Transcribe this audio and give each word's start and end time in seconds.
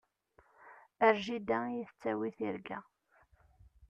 Ar 1.07 1.15
jida 1.25 1.59
i 1.67 1.73
yi-tettawi 1.75 2.29
tirga. 2.37 2.79